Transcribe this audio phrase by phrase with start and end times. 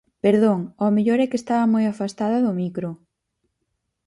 [0.25, 2.89] Perdón, ao mellor é que estaba moi afastada do micro.